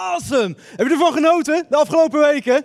[0.00, 0.56] awesome.
[0.76, 2.64] Heb je ervan genoten de afgelopen weken?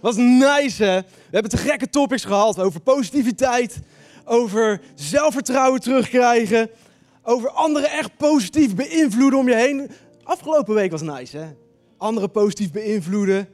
[0.00, 1.00] Was nice hè?
[1.00, 3.80] We hebben te gekke topics gehad over positiviteit,
[4.24, 6.70] over zelfvertrouwen terugkrijgen,
[7.22, 9.90] over anderen echt positief beïnvloeden om je heen.
[10.22, 11.46] Afgelopen week was nice hè?
[11.96, 13.48] Anderen positief beïnvloeden.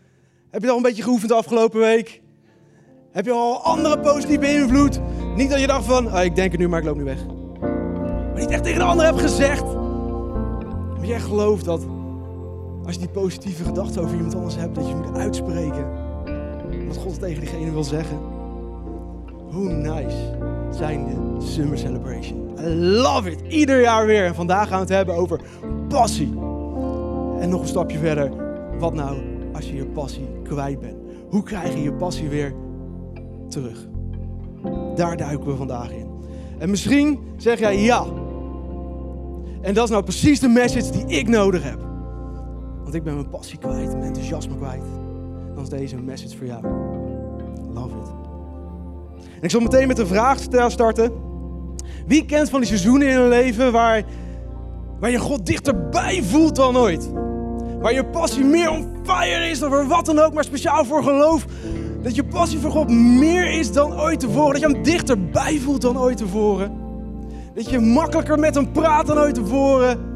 [0.51, 2.21] Heb je al een beetje geoefend de afgelopen week?
[3.13, 5.01] Heb je al anderen positief beïnvloed?
[5.37, 7.27] Niet dat je dacht van, ah, ik denk het nu, maar ik loop nu weg.
[7.61, 9.65] Maar niet echt tegen de ander hebt gezegd.
[10.97, 11.94] Maar jij gelooft dat
[12.87, 15.87] als je die positieve gedachten over iemand anders hebt, dat je moet uitspreken.
[16.87, 18.19] Wat God tegen diegene wil zeggen.
[19.51, 20.37] Hoe nice
[20.71, 22.51] zijn de Summer Celebration.
[22.61, 23.53] I love it.
[23.53, 24.25] Ieder jaar weer.
[24.25, 25.41] En vandaag gaan we het hebben over
[25.89, 26.29] passie.
[27.41, 28.33] En nog een stapje verder.
[28.79, 29.17] Wat nou
[29.55, 30.97] als je je passie kwijt bent?
[31.29, 32.55] Hoe krijg je je passie weer
[33.49, 33.87] terug?
[34.95, 36.07] Daar duiken we vandaag in.
[36.59, 38.05] En misschien zeg jij ja.
[39.61, 41.94] En dat is nou precies de message die ik nodig heb.
[42.85, 44.85] Want ik ben mijn passie kwijt, mijn enthousiasme kwijt.
[45.55, 46.63] Dan is deze een message voor jou.
[47.75, 48.09] Love it.
[49.35, 51.13] En ik zal meteen met een vraag starten.
[52.07, 54.03] Wie kent van die seizoenen in hun leven waar,
[55.01, 57.13] waar je God dichterbij voelt dan ooit?
[57.81, 61.03] Waar je passie meer on fire is dan voor wat dan ook, maar speciaal voor
[61.03, 61.47] geloof.
[62.03, 64.61] Dat je passie voor God meer is dan ooit tevoren.
[64.61, 66.73] Dat je hem dichterbij voelt dan ooit tevoren.
[67.55, 70.14] Dat je makkelijker met hem praat dan ooit tevoren.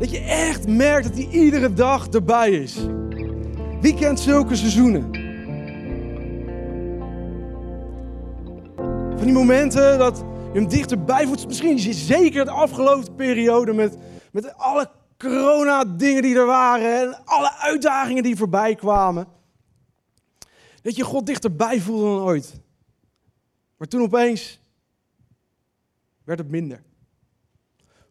[0.00, 2.76] Dat je echt merkt dat hij iedere dag erbij is.
[3.80, 5.02] Wie kent zulke seizoenen?
[9.16, 10.18] Van die momenten dat
[10.52, 11.46] je hem dichterbij voelt.
[11.46, 13.96] Misschien is je zeker de afgelopen periode met,
[14.32, 17.00] met alle corona-dingen die er waren.
[17.00, 19.26] En alle uitdagingen die voorbij kwamen.
[20.82, 22.60] Dat je God dichterbij voelde dan ooit.
[23.76, 24.60] Maar toen opeens
[26.24, 26.82] werd het minder.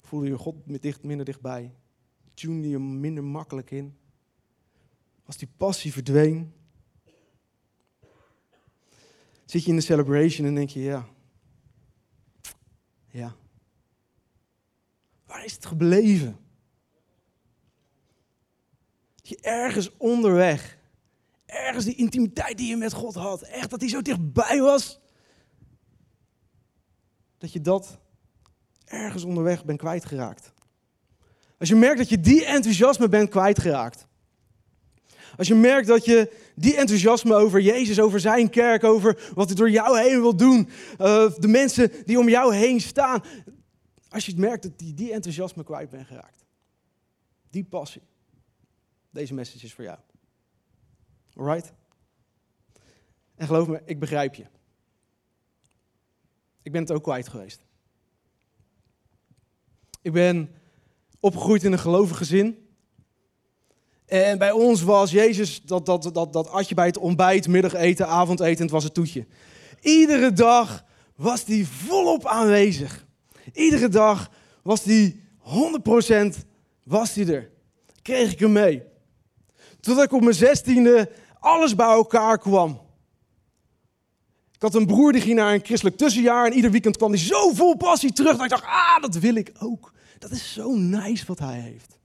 [0.02, 0.56] Voelde je God
[1.04, 1.72] minder dichtbij.
[2.40, 3.98] Tune je minder makkelijk in.
[5.26, 6.54] Als die passie verdween.
[9.46, 11.08] Zit je in de celebration en denk je, ja.
[13.08, 13.36] Ja.
[15.26, 16.38] Waar is het gebleven?
[19.16, 20.80] Je ergens onderweg
[21.50, 25.00] ergens die intimiteit die je met God had, echt dat hij zo dichtbij was,
[27.38, 28.00] dat je dat
[28.86, 30.54] ergens onderweg bent kwijtgeraakt.
[31.60, 34.08] Als je merkt dat je die enthousiasme bent kwijtgeraakt.
[35.38, 39.56] Als je merkt dat je die enthousiasme over Jezus, over zijn kerk, over wat hij
[39.56, 43.24] door jou heen wil doen, uh, de mensen die om jou heen staan.
[44.10, 46.46] Als je merkt dat je die enthousiasme kwijt bent geraakt.
[47.50, 48.02] Die passie.
[49.10, 49.98] Deze message is voor jou.
[51.36, 51.74] Alright?
[53.36, 54.46] En geloof me, ik begrijp je.
[56.62, 57.62] Ik ben het ook kwijt geweest.
[60.02, 60.59] Ik ben
[61.20, 62.68] opgegroeid in een gelovig gezin.
[64.06, 68.62] En bij ons was Jezus, dat, dat, dat, dat at bij het ontbijt, middageten, avondeten,
[68.62, 69.26] het was het toetje.
[69.82, 70.84] Iedere dag
[71.16, 73.06] was hij volop aanwezig.
[73.54, 74.30] Iedere dag
[74.64, 75.20] was hij
[76.34, 76.36] 100%
[76.84, 77.50] was hij er.
[78.02, 78.84] Kreeg ik hem mee.
[79.80, 82.82] Totdat ik op mijn zestiende alles bij elkaar kwam.
[84.52, 87.20] Ik had een broer die ging naar een christelijk tussenjaar en ieder weekend kwam hij
[87.20, 89.94] zo vol passie terug dat ik dacht, ah, dat wil ik ook.
[90.20, 92.00] Dat is zo nice wat hij heeft.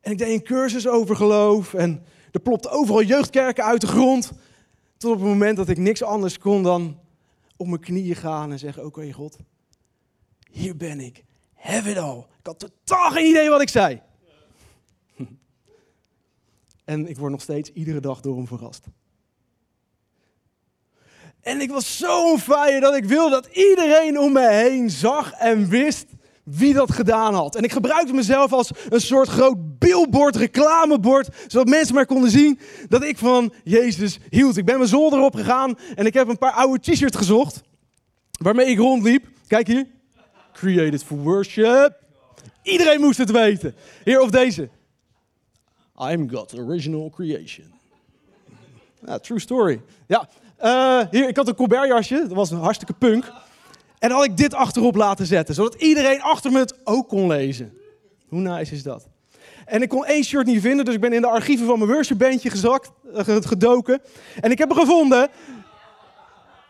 [0.00, 4.32] En ik deed een cursus over geloof en er plopte overal jeugdkerken uit de grond.
[4.96, 7.00] Tot op het moment dat ik niks anders kon dan
[7.56, 9.36] op mijn knieën gaan en zeggen, oké God,
[10.50, 11.24] hier ben ik.
[11.54, 12.18] Have it all.
[12.18, 14.00] Ik had totaal geen idee wat ik zei.
[16.84, 18.86] En ik word nog steeds iedere dag door hem verrast.
[21.40, 25.68] En ik was zo fire dat ik wilde dat iedereen om me heen zag en
[25.68, 26.06] wist
[26.44, 27.54] wie dat gedaan had.
[27.54, 32.58] En ik gebruikte mezelf als een soort groot billboard, reclamebord, zodat mensen maar konden zien
[32.88, 34.56] dat ik van Jezus hield.
[34.56, 37.62] Ik ben mijn zolder opgegaan en ik heb een paar oude t-shirts gezocht,
[38.30, 39.26] waarmee ik rondliep.
[39.46, 39.86] Kijk hier.
[40.52, 41.92] Created for worship.
[42.62, 43.74] Iedereen moest het weten.
[44.04, 44.68] Hier of deze.
[46.10, 47.72] I'm God's original creation.
[49.06, 49.80] Ja, true story.
[50.06, 50.28] Ja,
[50.62, 53.32] uh, hier, ik had een Colbert jasje, dat was een hartstikke punk.
[53.98, 57.78] En had ik dit achterop laten zetten, zodat iedereen achter me het ook kon lezen.
[58.28, 59.08] Hoe nice is dat?
[59.64, 61.90] En ik kon één shirt niet vinden, dus ik ben in de archieven van mijn
[61.90, 64.00] worshipbandje gezakt, uh, gedoken.
[64.40, 65.28] En ik heb hem gevonden.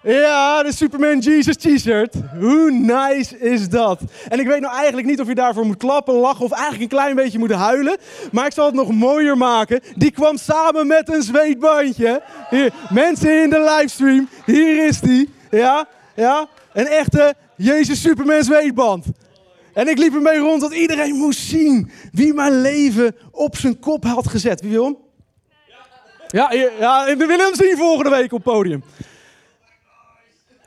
[0.03, 2.15] Ja, de Superman Jesus t-shirt.
[2.39, 4.01] Hoe nice is dat?
[4.29, 6.99] En ik weet nou eigenlijk niet of je daarvoor moet klappen, lachen of eigenlijk een
[6.99, 7.97] klein beetje moet huilen.
[8.33, 9.81] Maar ik zal het nog mooier maken.
[9.95, 12.23] Die kwam samen met een zweetbandje.
[12.51, 15.33] Hier, mensen in de livestream, hier is die.
[15.51, 19.07] Ja, ja, een echte Jezus Superman zweetband.
[19.75, 24.05] En ik liep ermee rond dat iedereen moest zien wie mijn leven op zijn kop
[24.05, 24.61] had gezet.
[24.61, 24.97] Wie wil hem?
[26.27, 28.85] Ja, ja, we willen hem zien volgende week op podium.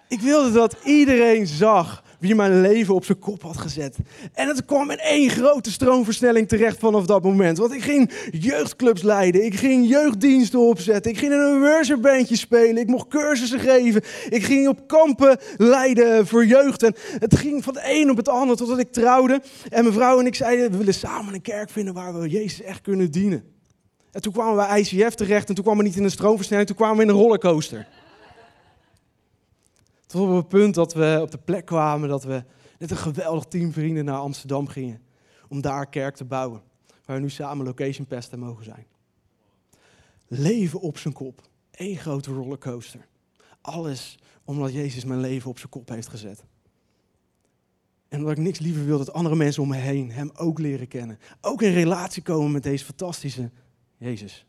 [0.07, 3.97] Ik wilde dat iedereen zag wie mijn leven op zijn kop had gezet.
[4.33, 7.57] En het kwam in één grote stroomversnelling terecht vanaf dat moment.
[7.57, 12.77] Want ik ging jeugdclubs leiden, ik ging jeugddiensten opzetten, ik ging in een worshipbandje spelen,
[12.77, 16.83] ik mocht cursussen geven, ik ging op kampen leiden voor jeugd.
[16.83, 19.41] En het ging van het een op het ander totdat ik trouwde.
[19.69, 22.61] En mijn vrouw en ik zeiden, we willen samen een kerk vinden waar we Jezus
[22.61, 23.43] echt kunnen dienen.
[24.11, 26.67] En toen kwamen we bij ICF terecht en toen kwamen we niet in een stroomversnelling,
[26.67, 27.87] toen kwamen we in een rollercoaster.
[30.17, 32.43] Op het punt dat we op de plek kwamen dat we
[32.79, 35.01] net een geweldig team vrienden naar Amsterdam gingen.
[35.49, 36.61] Om daar kerk te bouwen.
[37.05, 38.85] Waar we nu samen location pesten mogen zijn.
[40.27, 41.41] Leven op zijn kop.
[41.71, 43.07] Eén grote rollercoaster.
[43.61, 46.43] Alles omdat Jezus mijn leven op zijn kop heeft gezet.
[48.07, 50.87] En omdat ik niks liever wil dat andere mensen om me heen hem ook leren
[50.87, 51.19] kennen.
[51.41, 53.51] Ook in relatie komen met deze fantastische
[53.97, 54.45] Jezus.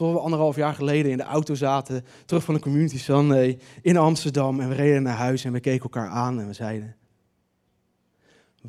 [0.00, 3.96] Tot we anderhalf jaar geleden in de auto zaten, terug van de Community Sunday in
[3.96, 4.60] Amsterdam.
[4.60, 6.96] En we reden naar huis en we keken elkaar aan en we zeiden: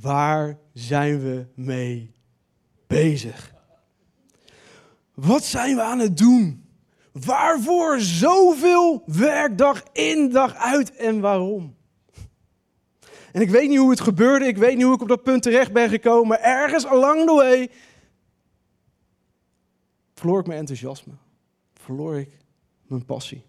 [0.02, 2.14] Waar zijn we mee
[2.88, 3.54] bezig?
[5.14, 6.66] Wat zijn we aan het doen?
[7.12, 11.76] Waarvoor zoveel werk dag in dag uit en waarom?
[13.32, 15.44] En ik weet niet hoe het gebeurde, ik weet niet hoe ik op dat punt
[15.44, 17.70] terecht ben gekomen, ergens along the way
[20.22, 21.14] verloor ik mijn enthousiasme.
[21.92, 22.38] Verloor ik
[22.82, 23.46] mijn passie.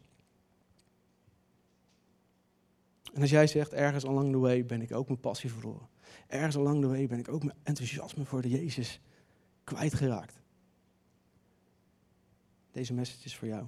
[3.13, 5.89] En als jij zegt, ergens along the way ben ik ook mijn passie verloren.
[6.27, 9.01] Ergens along the way ben ik ook mijn enthousiasme voor de Jezus
[9.65, 10.41] kwijtgeraakt.
[12.71, 13.67] Deze message is voor jou.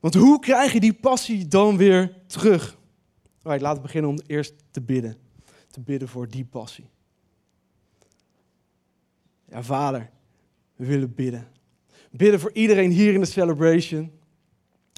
[0.00, 2.78] Want hoe krijg je die passie dan weer terug?
[3.42, 5.16] Right, laten we beginnen om eerst te bidden.
[5.70, 6.88] Te bidden voor die passie.
[9.44, 10.10] Ja, vader,
[10.74, 11.54] we willen bidden.
[12.10, 14.10] Bidden voor iedereen hier in de celebration.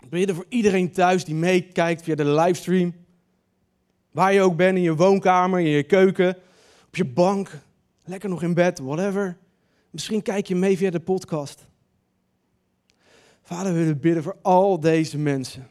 [0.09, 2.95] Bidden voor iedereen thuis die meekijkt via de livestream.
[4.11, 6.37] Waar je ook bent, in je woonkamer, in je keuken,
[6.87, 7.51] op je bank,
[8.05, 9.37] lekker nog in bed, whatever.
[9.91, 11.67] Misschien kijk je mee via de podcast.
[13.43, 15.71] Vader, we willen bidden voor al deze mensen.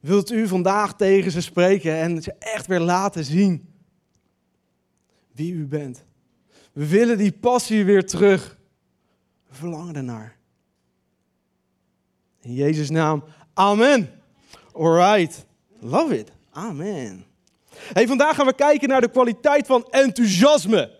[0.00, 3.68] Wilt u vandaag tegen ze spreken en ze echt weer laten zien
[5.38, 6.04] wie u bent?
[6.72, 8.57] We willen die passie weer terug.
[9.50, 10.36] Verlangen ernaar.
[12.40, 13.24] In Jezus' naam,
[13.54, 14.10] amen.
[14.72, 15.44] Alright,
[15.80, 16.32] love it.
[16.50, 17.24] Amen.
[17.92, 20.90] Hey, vandaag gaan we kijken naar de kwaliteit van enthousiasme.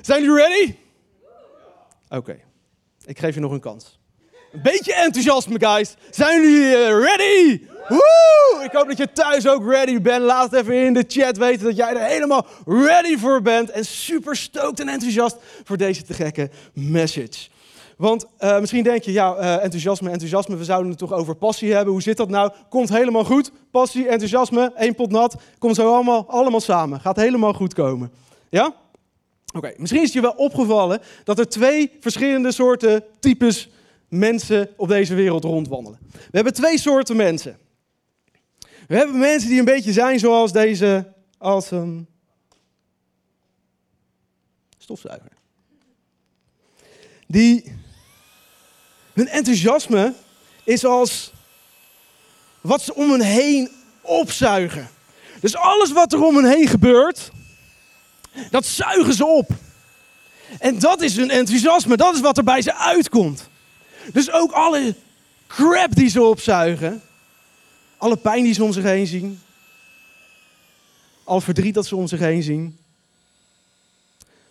[0.00, 0.74] Zijn jullie ready?
[2.08, 2.40] Oké,
[3.04, 3.98] ik geef je nog een kans.
[4.52, 5.94] Een beetje enthousiasme, guys.
[6.10, 7.66] Zijn jullie eh, ready?
[7.88, 8.64] Woe!
[8.64, 10.22] Ik hoop dat je thuis ook ready bent.
[10.22, 13.70] Laat het even in de chat weten dat jij er helemaal ready voor bent.
[13.70, 17.48] En super stoked en enthousiast voor deze te gekke message.
[17.98, 21.72] Want uh, misschien denk je, ja, uh, enthousiasme, enthousiasme, we zouden het toch over passie
[21.72, 21.92] hebben.
[21.92, 22.52] Hoe zit dat nou?
[22.68, 23.52] Komt helemaal goed.
[23.70, 25.36] Passie, enthousiasme, één pot nat.
[25.58, 27.00] Komt zo allemaal, allemaal samen.
[27.00, 28.12] Gaat helemaal goed komen.
[28.48, 28.74] Ja?
[29.54, 33.70] Oké, misschien is het je wel opgevallen dat er twee verschillende soorten types
[34.08, 35.98] mensen op deze wereld rondwandelen.
[36.10, 37.58] We hebben twee soorten mensen.
[38.88, 42.06] We hebben mensen die een beetje zijn zoals deze, als een
[44.78, 45.32] stofzuiger.
[47.26, 47.77] Die,
[49.18, 50.14] hun enthousiasme
[50.64, 51.32] is als
[52.60, 53.70] wat ze om hen heen
[54.00, 54.88] opzuigen.
[55.40, 57.30] Dus alles wat er om hen heen gebeurt,
[58.50, 59.50] dat zuigen ze op.
[60.58, 63.48] En dat is hun enthousiasme, dat is wat er bij ze uitkomt.
[64.12, 64.94] Dus ook alle
[65.46, 67.02] crap die ze opzuigen,
[67.96, 69.40] alle pijn die ze om zich heen zien.
[71.24, 72.78] Alle verdriet dat ze om zich heen zien.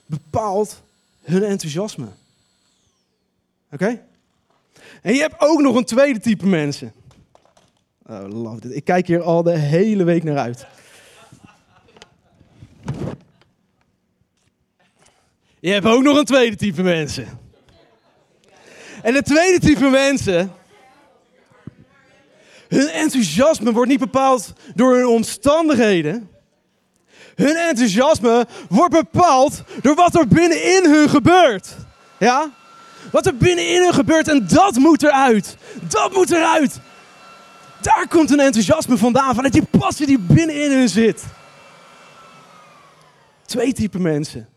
[0.05, 0.81] Bepaalt
[1.21, 2.07] hun enthousiasme.
[3.71, 4.06] Oké?
[5.01, 6.93] En je hebt ook nog een tweede type mensen.
[8.05, 8.75] Oh, love it.
[8.75, 10.65] Ik kijk hier al de hele week naar uit.
[15.59, 17.27] Je hebt ook nog een tweede type mensen.
[19.01, 20.51] En de tweede type mensen
[22.67, 26.29] hun enthousiasme wordt niet bepaald door hun omstandigheden.
[27.35, 31.75] Hun enthousiasme wordt bepaald door wat er binnenin hun gebeurt.
[32.19, 32.51] Ja?
[33.11, 35.57] Wat er binnenin hun gebeurt en dat moet eruit.
[35.87, 36.79] Dat moet eruit.
[37.81, 41.25] Daar komt een enthousiasme vandaan, vanuit die passie die binnenin hun zit.
[43.45, 44.49] Twee typen mensen.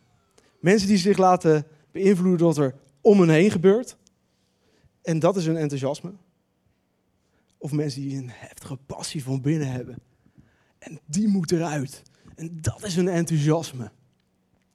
[0.60, 3.96] Mensen die zich laten beïnvloeden door wat er om hen heen gebeurt.
[5.02, 6.12] En dat is hun enthousiasme.
[7.58, 9.98] Of mensen die een heftige passie van binnen hebben.
[10.78, 12.02] En die moet eruit.
[12.36, 13.90] En dat is een enthousiasme.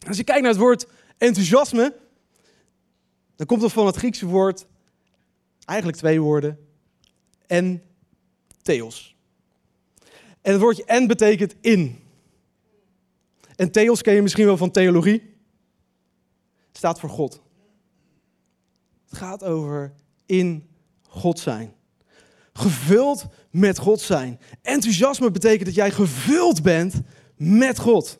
[0.08, 1.94] Als je kijkt naar het woord enthousiasme,
[3.36, 4.66] dan komt het van het Griekse woord,
[5.66, 6.60] eigenlijk twee woorden,
[7.48, 7.84] en
[8.62, 9.16] theos.
[10.42, 12.04] En het woordje en betekent in.
[13.56, 15.22] En theos ken je misschien wel van theologie.
[16.68, 17.42] Het staat voor God.
[19.10, 19.94] Het gaat over
[20.26, 20.68] in
[21.08, 21.74] God zijn.
[22.54, 24.40] Gevuld met God zijn.
[24.62, 27.02] Enthousiasme betekent dat jij gevuld bent
[27.36, 28.20] met God.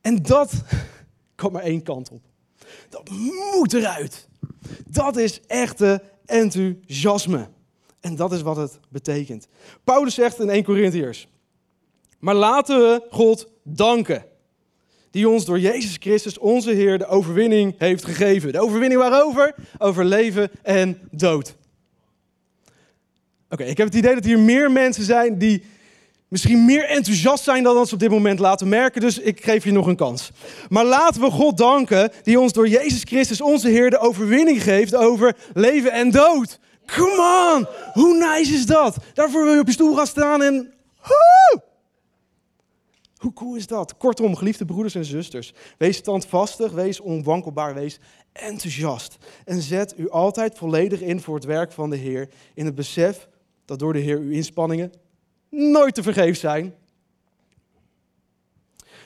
[0.00, 0.62] En dat
[1.34, 2.22] kan maar één kant op.
[2.88, 4.28] Dat moet eruit.
[4.86, 7.48] Dat is echte enthousiasme.
[8.00, 9.46] En dat is wat het betekent.
[9.84, 11.28] Paulus zegt in 1 Corinthiërs.
[12.18, 14.24] Maar laten we God danken.
[15.10, 18.52] Die ons door Jezus Christus, onze Heer, de overwinning heeft gegeven.
[18.52, 19.54] De overwinning waarover?
[19.78, 21.56] Over leven en dood.
[23.48, 25.64] Oké, ik heb het idee dat hier meer mensen zijn die
[26.34, 29.00] misschien meer enthousiast zijn dan ze op dit moment laten merken.
[29.00, 30.30] Dus ik geef je nog een kans.
[30.68, 34.94] Maar laten we God danken die ons door Jezus Christus, onze Heer, de overwinning geeft
[34.94, 36.58] over leven en dood.
[36.86, 37.66] Come on!
[37.92, 38.96] Hoe nice is dat?
[39.12, 40.72] Daarvoor wil je op je stoel gaan staan en...
[43.16, 43.96] Hoe cool is dat?
[43.96, 47.98] Kortom, geliefde broeders en zusters, wees standvastig, wees onwankelbaar, wees
[48.32, 49.16] enthousiast.
[49.44, 53.28] En zet u altijd volledig in voor het werk van de Heer, in het besef
[53.64, 54.92] dat door de Heer uw inspanningen
[55.54, 56.74] nooit te vergeefs zijn.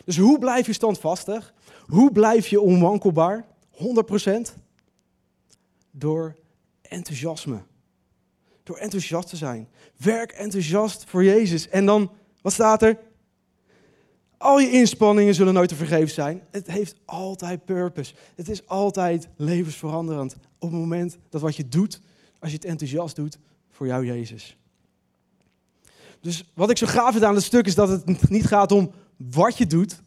[0.05, 1.55] Dus hoe blijf je standvastig?
[1.87, 3.47] Hoe blijf je onwankelbaar?
[3.73, 3.79] 100%?
[5.91, 6.37] Door
[6.83, 7.63] enthousiasme.
[8.63, 9.69] Door enthousiast te zijn.
[9.97, 11.69] Werk enthousiast voor Jezus.
[11.69, 12.11] En dan,
[12.43, 12.99] wat staat er?
[14.37, 16.43] Al je inspanningen zullen nooit te vergeefs zijn.
[16.51, 18.15] Het heeft altijd purpose.
[18.35, 20.35] Het is altijd levensveranderend.
[20.35, 22.01] Op het moment dat wat je doet,
[22.39, 23.39] als je het enthousiast doet,
[23.71, 24.57] voor jou Jezus.
[26.21, 28.91] Dus wat ik zo gaaf vind aan het stuk is dat het niet gaat om
[29.17, 30.03] wat je doet.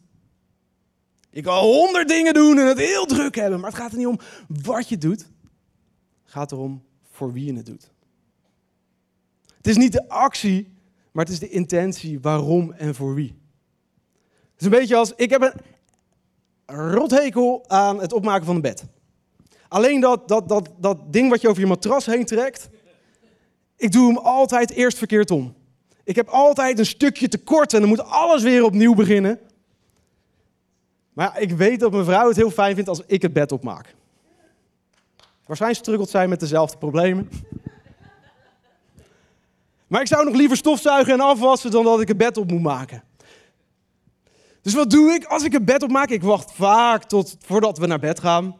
[1.30, 4.06] Ik kan honderd dingen doen en het heel druk hebben, maar het gaat er niet
[4.06, 5.20] om wat je doet.
[6.22, 7.90] Het gaat erom voor wie je het doet.
[9.56, 10.72] Het is niet de actie,
[11.12, 13.40] maar het is de intentie waarom en voor wie.
[14.52, 15.42] Het is een beetje als, ik heb
[16.66, 18.84] een rothekel aan het opmaken van een bed.
[19.68, 22.68] Alleen dat, dat, dat, dat ding wat je over je matras heen trekt,
[23.76, 25.54] ik doe hem altijd eerst verkeerd om.
[26.04, 29.40] Ik heb altijd een stukje tekort en dan moet alles weer opnieuw beginnen.
[31.12, 33.94] Maar ik weet dat mijn vrouw het heel fijn vindt als ik het bed opmaak.
[35.46, 37.30] Waarschijnlijk struggelt zij met dezelfde problemen.
[39.86, 42.62] Maar ik zou nog liever stofzuigen en afwassen dan dat ik het bed op moet
[42.62, 43.02] maken.
[44.62, 46.08] Dus wat doe ik als ik het bed opmaak?
[46.08, 48.56] Ik wacht vaak tot voordat we naar bed gaan.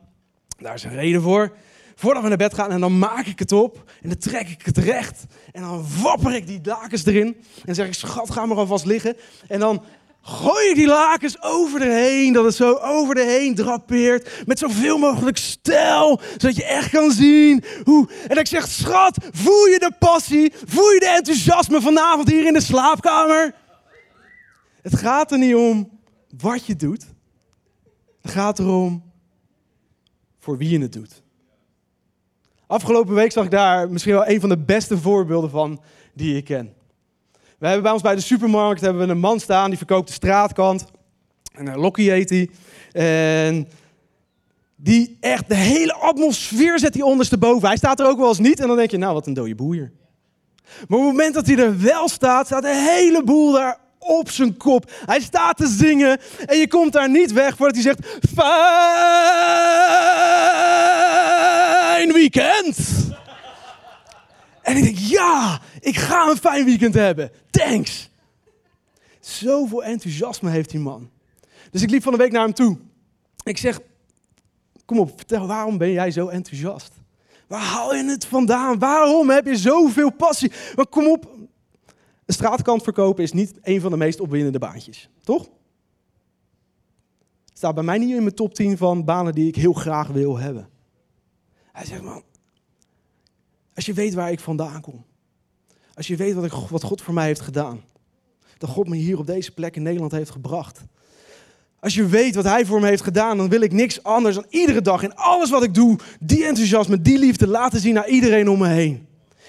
[0.58, 1.56] Daar is een reden voor
[1.94, 2.70] voordat we naar bed gaan.
[2.70, 3.90] En dan maak ik het op.
[4.02, 5.24] En dan trek ik het recht.
[5.52, 7.36] En dan wapper ik die lakens erin.
[7.64, 9.16] En zeg ik, schat, ga maar alvast liggen.
[9.48, 9.82] En dan
[10.22, 12.32] gooi ik die lakens over de heen.
[12.32, 14.42] Dat het zo over de heen drapeert.
[14.46, 16.20] Met zoveel mogelijk stijl.
[16.30, 18.08] Zodat je echt kan zien hoe...
[18.28, 20.52] En ik zeg, schat, voel je de passie?
[20.64, 23.54] Voel je de enthousiasme vanavond hier in de slaapkamer?
[24.82, 26.00] Het gaat er niet om
[26.38, 27.06] wat je doet.
[28.22, 29.12] Het gaat erom
[30.38, 31.21] voor wie je het doet.
[32.72, 35.80] Afgelopen week zag ik daar misschien wel een van de beste voorbeelden van
[36.14, 36.74] die ik ken.
[37.58, 40.12] We hebben bij ons bij de supermarkt hebben we een man staan die verkoopt de
[40.12, 40.84] straatkant.
[41.54, 42.50] En een Lokkie heet hij.
[42.92, 43.68] En
[44.76, 47.68] die echt de hele atmosfeer zet hij ondersteboven.
[47.68, 48.60] Hij staat er ook wel eens niet.
[48.60, 49.92] En dan denk je, nou wat een dode boeier.
[50.88, 54.30] Maar op het moment dat hij er wel staat, staat de hele boel daar op
[54.30, 54.90] zijn kop.
[55.06, 58.18] Hij staat te zingen en je komt daar niet weg voordat hij zegt:
[62.02, 62.78] Fijn weekend.
[64.62, 67.30] En ik denk: Ja, ik ga een fijn weekend hebben.
[67.50, 68.10] Thanks.
[69.20, 71.10] Zoveel enthousiasme heeft die man.
[71.70, 72.78] Dus ik liep van de week naar hem toe.
[73.42, 73.80] Ik zeg:
[74.84, 76.92] Kom op, vertel, waarom ben jij zo enthousiast?
[77.46, 78.78] Waar haal je het vandaan?
[78.78, 80.52] Waarom heb je zoveel passie?
[80.76, 81.30] Maar kom op,
[82.26, 85.48] een straatkant verkopen is niet een van de meest opwindende baantjes, toch?
[87.52, 90.38] Staat bij mij niet in mijn top 10 van banen die ik heel graag wil
[90.38, 90.70] hebben.
[91.72, 92.22] Hij zegt, man,
[93.74, 95.04] als je weet waar ik vandaan kom.
[95.94, 97.80] Als je weet wat, ik, wat God voor mij heeft gedaan.
[98.58, 100.80] Dat God me hier op deze plek in Nederland heeft gebracht.
[101.80, 104.46] Als je weet wat hij voor me heeft gedaan, dan wil ik niks anders dan
[104.48, 108.48] iedere dag in alles wat ik doe, die enthousiasme, die liefde laten zien naar iedereen
[108.48, 109.06] om me heen.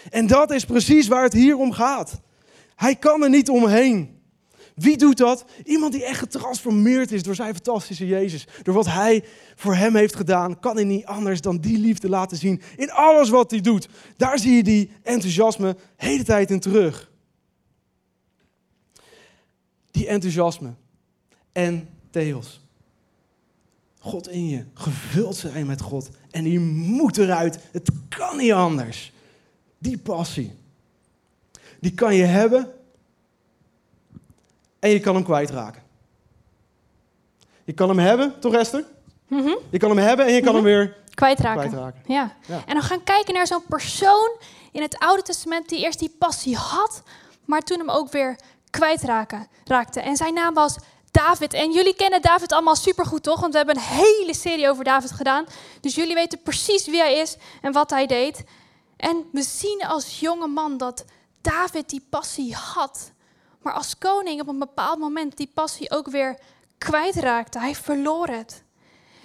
[0.10, 2.22] En dat is precies waar het hier om gaat.
[2.76, 4.13] Hij kan er niet omheen.
[4.76, 5.46] Wie doet dat?
[5.64, 8.48] Iemand die echt getransformeerd is door zijn fantastische Jezus.
[8.64, 9.24] Door wat hij
[9.56, 13.30] voor hem heeft gedaan, kan hij niet anders dan die liefde laten zien in alles
[13.30, 13.88] wat hij doet.
[14.18, 17.12] Daar zie je die enthousiasme de hele tijd in terug.
[19.94, 20.74] die enthousiasme
[21.52, 22.62] en theos.
[24.00, 26.10] God in je, gevuld zijn met God.
[26.32, 27.60] En die moet eruit.
[27.72, 29.12] Het kan niet anders.
[29.78, 30.52] Die passie.
[31.80, 32.73] Die kan je hebben
[34.84, 35.82] en je kan hem kwijtraken.
[37.64, 38.86] Je kan hem hebben, toch Esther?
[39.28, 39.56] Mhm.
[39.70, 41.60] Je kan hem hebben en je kan hem weer Kwijtraken.
[41.70, 42.02] kwijtraken.
[42.06, 42.36] Ja.
[42.48, 42.64] Ja.
[42.66, 44.32] En dan gaan kijken naar zo'n persoon
[44.72, 47.04] in het Oude Testament die eerst die passie had,
[47.46, 49.48] maar toen hem ook weer kwijtraakte.
[49.66, 50.00] raakte.
[50.02, 50.76] En zijn naam was
[51.12, 51.54] David.
[51.54, 53.40] En jullie kennen David allemaal supergoed, toch?
[53.40, 55.46] Want we hebben een hele serie over David gedaan.
[55.82, 58.44] Dus jullie weten precies wie hij is en wat hij deed.
[58.98, 61.06] En we zien als jonge man dat
[61.42, 63.12] David die passie had.
[63.64, 66.40] Maar als koning op een bepaald moment die passie ook weer
[66.78, 67.60] kwijtraakte.
[67.60, 68.64] Hij verloor het.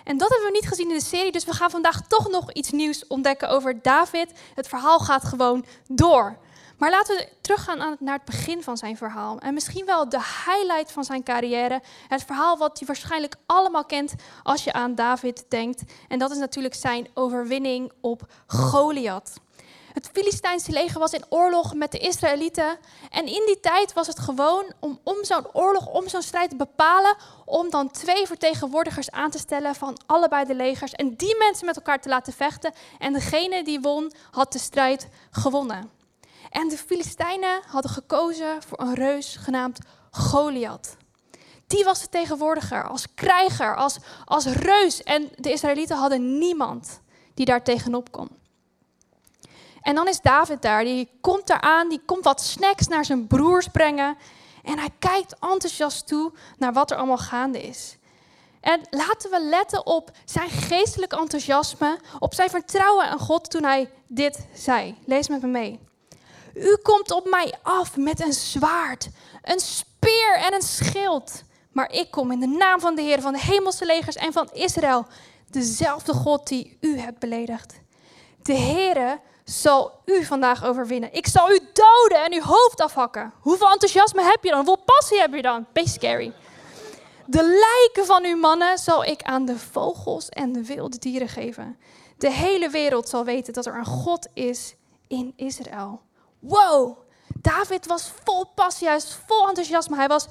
[0.04, 2.52] En dat hebben we niet gezien in de serie, dus we gaan vandaag toch nog
[2.52, 4.33] iets nieuws ontdekken over David.
[4.54, 6.38] Het verhaal gaat gewoon door.
[6.78, 9.38] Maar laten we teruggaan aan naar het begin van zijn verhaal.
[9.38, 11.83] En misschien wel de highlight van zijn carrière.
[12.09, 15.83] Het verhaal wat je waarschijnlijk allemaal kent als je aan David denkt.
[16.09, 19.33] En dat is natuurlijk zijn overwinning op Goliath.
[19.99, 22.78] Het Filistijnse leger was in oorlog met de Israëlieten.
[23.11, 26.57] En in die tijd was het gewoon om, om zo'n oorlog, om zo'n strijd te
[26.57, 30.93] bepalen, om dan twee vertegenwoordigers aan te stellen van allebei de legers.
[30.93, 32.73] En die mensen met elkaar te laten vechten.
[32.99, 35.90] En degene die won, had de strijd gewonnen.
[36.50, 39.78] En de Filistijnen hadden gekozen voor een reus genaamd
[40.11, 40.97] Goliath.
[41.67, 45.02] Die was de tegenwoordiger als krijger, als, als reus.
[45.02, 47.00] En de Israëlieten hadden niemand
[47.35, 48.38] die daar tegenop kon.
[49.88, 53.26] En dan is David daar, die komt daar aan, die komt wat snacks naar zijn
[53.26, 54.16] broers brengen.
[54.64, 57.97] En hij kijkt enthousiast toe naar wat er allemaal gaande is.
[58.61, 63.90] En laten we letten op zijn geestelijk enthousiasme, op zijn vertrouwen aan God toen hij
[64.07, 64.99] dit zei.
[65.04, 65.80] Lees met me mee.
[66.54, 69.09] U komt op mij af met een zwaard,
[69.42, 71.42] een speer en een schild.
[71.73, 74.49] Maar ik kom in de naam van de Heer van de hemelse legers en van
[74.52, 75.07] Israël,
[75.50, 77.80] dezelfde God die u hebt beledigd.
[78.42, 81.12] De Heere zal u vandaag overwinnen.
[81.12, 83.32] Ik zal u doden en uw hoofd afhakken.
[83.40, 84.58] Hoeveel enthousiasme heb je dan?
[84.58, 85.66] Hoeveel passie heb je dan?
[85.72, 86.32] Beetje scary.
[87.26, 91.78] De lijken van uw mannen zal ik aan de vogels en de wilde dieren geven.
[92.18, 94.74] De hele wereld zal weten dat er een God is
[95.06, 96.00] in Israël.
[96.38, 96.98] Wow,
[97.40, 100.26] David was vol passie, hij was vol enthousiasme, hij was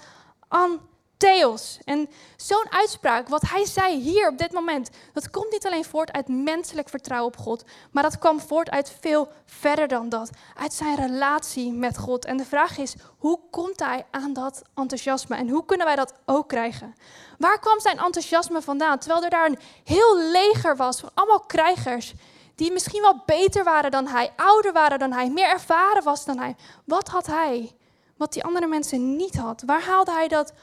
[1.18, 1.78] antheos.
[1.86, 6.12] En zo'n uitspraak, wat hij zei hier op dit moment, dat komt niet alleen voort
[6.12, 10.74] uit menselijk vertrouwen op God, maar dat kwam voort uit veel verder dan dat, uit
[10.74, 12.26] zijn relatie met God.
[12.26, 16.14] En de vraag is, hoe komt hij aan dat enthousiasme en hoe kunnen wij dat
[16.26, 16.96] ook krijgen?
[17.38, 19.00] Waar kwam zijn enthousiasme vandaan?
[19.00, 22.14] Terwijl er daar een heel leger was van allemaal krijgers
[22.56, 26.40] die misschien wel beter waren dan hij, ouder waren dan hij, meer ervaren was dan
[26.40, 26.56] hij.
[26.86, 27.76] Wat had hij
[28.18, 29.64] wat die andere mensen niet had?
[29.66, 30.54] Waar haalde hij dat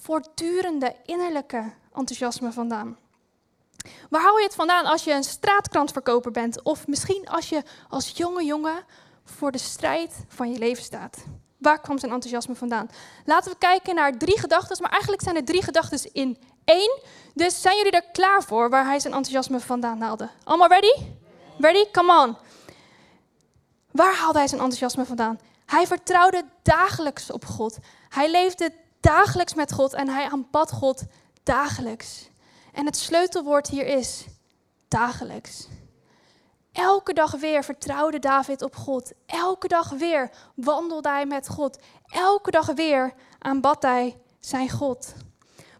[0.00, 2.98] voortdurende innerlijke enthousiasme vandaan?
[4.10, 6.62] Waar haal je het vandaan als je een straatkrantverkoper bent?
[6.62, 8.84] Of misschien als je als jonge jongen
[9.24, 11.24] voor de strijd van je leven staat?
[11.58, 12.90] Waar kwam zijn enthousiasme vandaan?
[13.24, 17.00] Laten we kijken naar drie gedachten, maar eigenlijk zijn er drie gedachten in één.
[17.34, 20.30] Dus zijn jullie er klaar voor waar hij zijn enthousiasme vandaan haalde?
[20.44, 21.02] Allemaal ready?
[21.58, 21.90] Ready?
[21.90, 22.36] Come on.
[23.90, 25.40] Waar haalde hij zijn enthousiasme vandaan?
[25.66, 27.78] Hij vertrouwde dagelijks op God.
[28.08, 28.72] Hij leefde
[29.04, 31.04] dagelijks met God en hij aanbad God
[31.42, 32.28] dagelijks.
[32.72, 34.24] En het sleutelwoord hier is
[34.88, 35.68] dagelijks.
[36.72, 39.12] Elke dag weer vertrouwde David op God.
[39.26, 41.78] Elke dag weer wandelde hij met God.
[42.06, 45.14] Elke dag weer aanbad hij zijn God.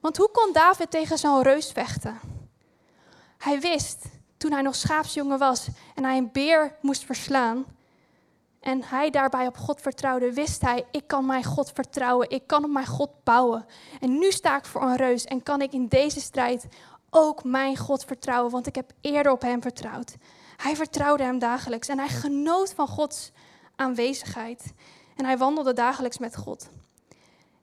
[0.01, 2.21] Want hoe kon David tegen zo'n reus vechten?
[3.39, 4.05] Hij wist
[4.37, 7.65] toen hij nog schaapsjongen was en hij een beer moest verslaan.
[8.65, 12.65] En hij daarbij op God vertrouwde, wist hij, ik kan mijn God vertrouwen, ik kan
[12.65, 13.67] op mijn God bouwen.
[14.01, 16.67] En nu sta ik voor een reus en kan ik in deze strijd
[17.11, 20.17] ook mijn God vertrouwen, want ik heb eerder op hem vertrouwd.
[20.57, 23.33] Hij vertrouwde hem dagelijks en hij genoot van Gods
[23.77, 24.73] aanwezigheid.
[25.17, 26.69] En hij wandelde dagelijks met God.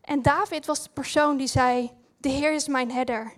[0.01, 3.33] En David was de persoon die zei, de Heer is mijn herder.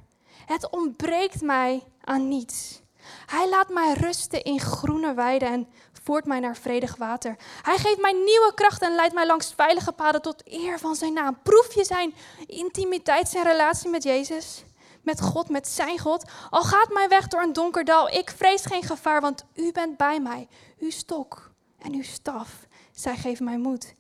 [0.46, 2.82] Het ontbreekt mij aan niets.
[3.26, 5.68] Hij laat mij rusten in groene weiden en
[6.04, 7.36] voert mij naar vredig water.
[7.62, 11.14] Hij geeft mij nieuwe kracht en leidt mij langs veilige paden tot eer van zijn
[11.14, 11.40] naam.
[11.44, 12.14] Proef je zijn
[12.48, 14.64] intimiteit, zijn relatie met Jezus?
[15.02, 16.32] Met God, met zijn God.
[16.50, 19.98] Al gaat mijn weg door een donker dal, ik vrees geen gevaar, want u bent
[19.98, 20.48] bij mij.
[20.80, 22.50] Uw stok en uw staf,
[22.92, 23.94] zij geven mij moed.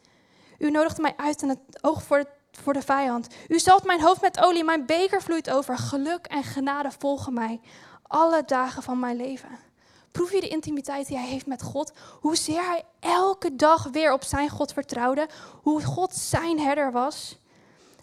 [0.57, 2.25] U nodigt mij uit in het oog voor
[2.61, 3.27] voor de vijand.
[3.47, 5.77] U zalt mijn hoofd met olie, mijn beker vloeit over.
[5.77, 7.61] Geluk en genade volgen mij
[8.07, 9.59] alle dagen van mijn leven.
[10.13, 11.91] Proef je de intimiteit die hij heeft met God?
[12.19, 15.27] Hoezeer hij elke dag weer op zijn God vertrouwde?
[15.61, 17.37] Hoe God zijn herder was?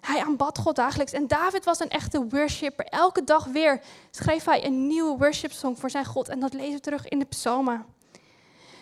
[0.01, 1.11] Hij aanbad God dagelijks.
[1.11, 2.85] En David was een echte worshipper.
[2.85, 6.29] Elke dag weer schreef hij een nieuwe worshipsong voor zijn God.
[6.29, 7.85] En dat lezen we terug in de psalmen.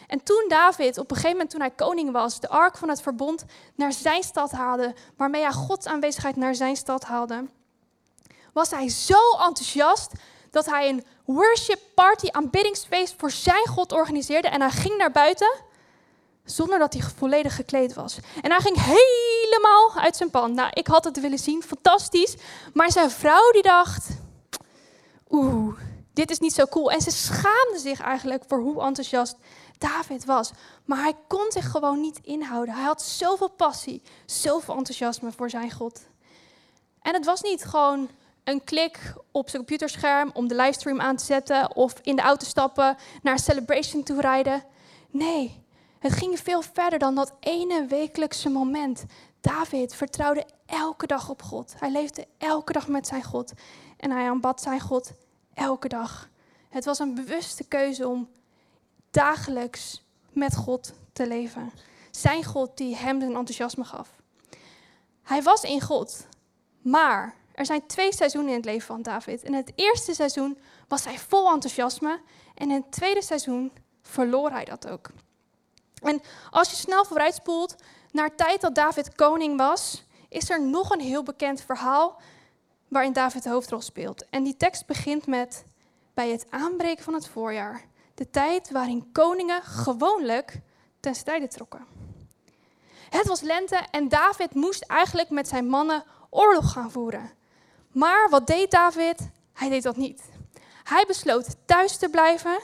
[0.07, 3.01] En toen David, op een gegeven moment toen hij koning was, de ark van het
[3.01, 7.45] verbond naar zijn stad haalde, waarmee hij Gods aanwezigheid naar zijn stad haalde,
[8.53, 10.11] was hij zo enthousiast
[10.49, 14.47] dat hij een worship party, aanbiddingsfeest voor zijn God organiseerde.
[14.47, 15.51] En hij ging naar buiten
[16.43, 18.17] zonder dat hij volledig gekleed was.
[18.41, 20.53] En hij ging helemaal uit zijn pan.
[20.53, 22.35] Nou, ik had het willen zien, fantastisch.
[22.73, 24.07] Maar zijn vrouw die dacht,
[25.29, 25.79] oeh,
[26.13, 26.91] dit is niet zo cool.
[26.91, 29.35] En ze schaamde zich eigenlijk voor hoe enthousiast
[29.77, 30.51] David was.
[30.85, 32.73] Maar hij kon zich gewoon niet inhouden.
[32.73, 35.99] Hij had zoveel passie, zoveel enthousiasme voor zijn God.
[37.01, 38.09] En het was niet gewoon
[38.43, 42.45] een klik op zijn computerscherm om de livestream aan te zetten of in de auto
[42.45, 44.63] stappen, naar een celebration toe rijden.
[45.09, 45.63] Nee,
[45.99, 49.05] het ging veel verder dan dat ene wekelijkse moment.
[49.41, 51.73] David vertrouwde elke dag op God.
[51.77, 53.53] Hij leefde elke dag met zijn God
[53.97, 55.11] en hij aanbad zijn God
[55.53, 56.29] elke dag.
[56.69, 58.29] Het was een bewuste keuze om
[59.11, 61.71] dagelijks met God te leven.
[62.11, 64.09] Zijn God die hem zijn enthousiasme gaf.
[65.23, 66.27] Hij was in God,
[66.81, 69.43] maar er zijn twee seizoenen in het leven van David.
[69.43, 72.19] In het eerste seizoen was hij vol enthousiasme
[72.55, 75.09] en in het tweede seizoen verloor hij dat ook.
[76.01, 77.75] En als je snel vooruitspoelt
[78.11, 82.21] naar tijd dat David koning was, is er nog een heel bekend verhaal
[82.87, 84.29] waarin David de hoofdrol speelt.
[84.29, 85.65] En die tekst begint met
[86.13, 90.61] bij het aanbreken van het voorjaar, de tijd waarin koningen gewoonlijk
[90.99, 91.85] ten strijde trokken.
[93.09, 97.37] Het was lente en David moest eigenlijk met zijn mannen oorlog gaan voeren.
[97.91, 99.29] Maar wat deed David?
[99.53, 100.21] Hij deed dat niet.
[100.83, 102.59] Hij besloot thuis te blijven.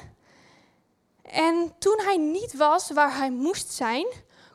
[1.22, 4.08] En toen hij niet was waar hij moest zijn,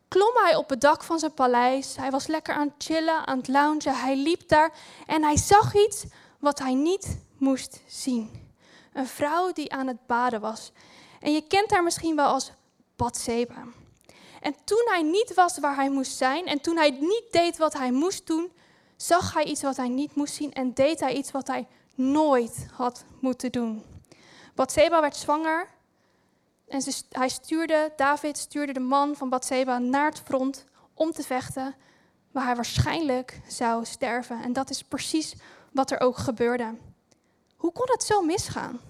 [0.08, 1.96] klom hij op het dak van zijn paleis.
[1.96, 3.94] Hij was lekker aan het chillen, aan het loungen.
[3.94, 4.72] Hij liep daar
[5.06, 6.04] en hij zag iets
[6.38, 8.48] wat hij niet moest zien.
[8.92, 10.72] Een vrouw die aan het baden was.
[11.20, 12.52] En je kent haar misschien wel als
[12.96, 13.64] Bathseba.
[14.40, 17.72] En toen hij niet was waar hij moest zijn en toen hij niet deed wat
[17.72, 18.52] hij moest doen,
[19.02, 22.66] zag hij iets wat hij niet moest zien en deed hij iets wat hij nooit
[22.72, 23.84] had moeten doen.
[24.54, 25.68] Bathseba werd zwanger
[26.68, 31.74] en hij stuurde, David stuurde de man van Bathseba naar het front om te vechten,
[32.30, 34.42] waar hij waarschijnlijk zou sterven.
[34.42, 35.34] En dat is precies
[35.72, 36.74] wat er ook gebeurde.
[37.56, 38.80] Hoe kon het zo misgaan?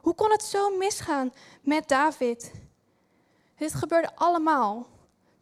[0.00, 2.52] Hoe kon het zo misgaan met David?
[3.56, 4.86] Dit gebeurde allemaal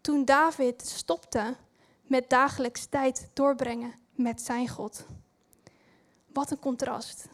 [0.00, 1.56] toen David stopte
[2.02, 5.06] met dagelijks tijd doorbrengen met zijn God.
[6.32, 7.28] Wat een contrast.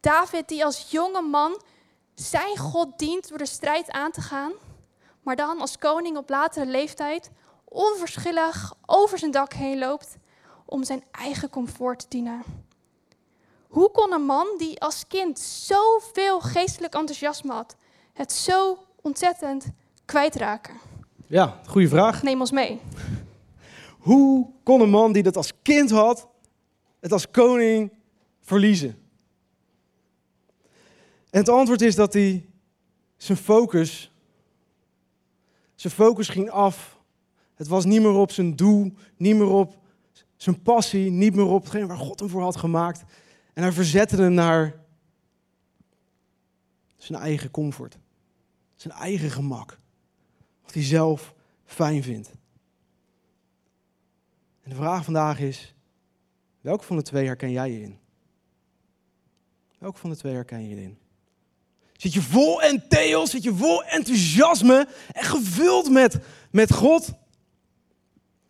[0.00, 1.60] David die als jonge man
[2.14, 4.52] zijn God dient door de strijd aan te gaan,
[5.22, 7.30] maar dan als koning op latere leeftijd
[7.64, 10.16] onverschillig over zijn dak heen loopt
[10.64, 12.42] om zijn eigen comfort te dienen.
[13.68, 17.76] Hoe kon een man die als kind zoveel geestelijk enthousiasme had,
[18.12, 19.66] het zo ontzettend
[20.04, 20.74] kwijtraken?
[21.26, 22.22] Ja, goede vraag.
[22.22, 22.80] Neem ons mee.
[24.06, 26.28] Hoe kon een man die dat als kind had,
[27.00, 27.92] het als koning
[28.40, 28.88] verliezen?
[31.30, 32.48] En het antwoord is dat hij
[33.16, 34.12] zijn focus,
[35.74, 37.00] zijn focus ging af.
[37.54, 39.78] Het was niet meer op zijn doel, niet meer op
[40.36, 43.02] zijn passie, niet meer op hetgeen waar God hem voor had gemaakt.
[43.52, 44.80] En hij verzette hem naar
[46.96, 47.98] zijn eigen comfort,
[48.74, 49.78] zijn eigen gemak,
[50.62, 52.30] wat hij zelf fijn vindt.
[54.66, 55.74] En de vraag vandaag is,
[56.60, 57.98] welke van de twee herken jij je in?
[59.78, 60.98] Welke van de twee herken je in?
[61.92, 62.62] Zit je vol
[63.26, 66.18] zit je vol enthousiasme en gevuld met,
[66.50, 67.12] met God?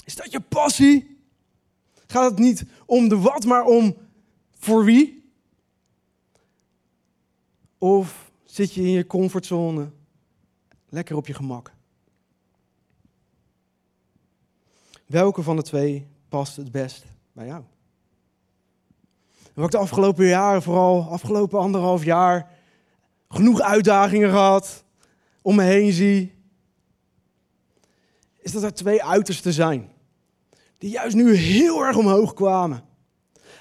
[0.04, 1.20] Is dat je passie?
[2.06, 3.96] Gaat het niet om de wat, maar om
[4.58, 5.30] voor wie?
[7.78, 9.90] Of zit je in je comfortzone,
[10.88, 11.75] lekker op je gemak?
[15.06, 17.62] Welke van de twee past het best bij jou?
[19.54, 22.50] Wat ik de afgelopen jaren, vooral afgelopen anderhalf jaar,
[23.28, 24.84] genoeg uitdagingen gehad,
[25.42, 26.34] om me heen zie,
[28.40, 29.90] is dat er twee uitersten zijn.
[30.78, 32.84] Die juist nu heel erg omhoog kwamen.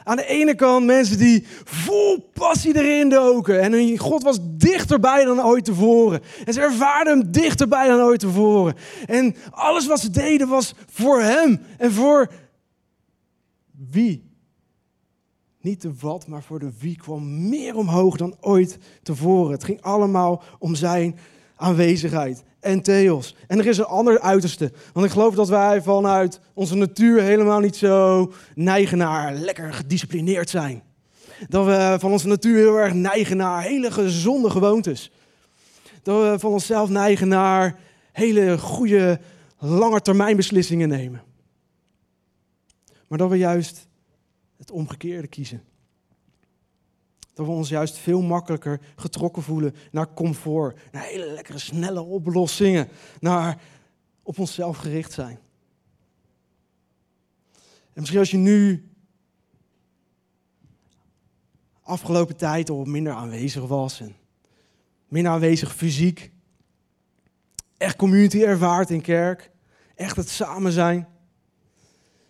[0.07, 3.61] Aan de ene kant mensen die vol passie erin doken.
[3.61, 6.21] En God was dichterbij dan ooit tevoren.
[6.45, 8.75] En ze ervaarden hem dichterbij dan ooit tevoren.
[9.05, 11.61] En alles wat ze deden was voor hem.
[11.77, 12.31] En voor
[13.91, 14.31] wie?
[15.61, 19.51] Niet de wat, maar voor de wie kwam meer omhoog dan ooit tevoren.
[19.51, 21.19] Het ging allemaal om zijn
[21.55, 23.35] aanwezigheid en theos.
[23.47, 24.71] En er is een ander uiterste.
[24.93, 30.49] Want ik geloof dat wij vanuit onze natuur helemaal niet zo neigen naar lekker gedisciplineerd
[30.49, 30.83] zijn.
[31.49, 35.11] Dat we van onze natuur heel erg neigen naar hele gezonde gewoontes.
[36.03, 37.79] Dat we van onszelf neigen naar
[38.11, 39.19] hele goede
[39.59, 41.23] lange termijn beslissingen nemen.
[43.07, 43.87] Maar dat we juist
[44.57, 45.63] het omgekeerde kiezen.
[47.35, 52.87] Dat we ons juist veel makkelijker getrokken voelen naar comfort, naar hele lekkere snelle oplossingen,
[53.19, 53.61] naar
[54.23, 55.39] op onszelf gericht zijn.
[57.93, 58.89] En misschien als je nu
[61.81, 64.15] afgelopen tijd al minder aanwezig was en
[65.07, 66.31] minder aanwezig fysiek,
[67.77, 69.51] echt community ervaart in kerk,
[69.95, 71.07] echt het samen zijn.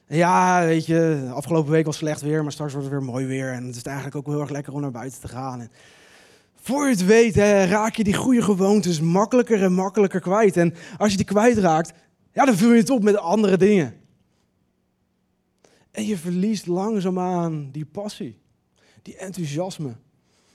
[0.08, 3.52] Ja, weet je, afgelopen week was slecht weer, maar straks wordt het weer mooi weer.
[3.52, 5.70] En het is eigenlijk ook heel erg lekker om naar buiten te gaan.
[6.56, 10.58] Voor je het weet, raak je die goede gewoontes makkelijker en makkelijker kwijt.
[10.58, 11.94] En als je die kwijtraakt,
[12.34, 13.94] ja, dan vul je het op met andere dingen.
[15.92, 18.42] En je verliest langzaamaan die passie,
[19.02, 19.96] die enthousiasme.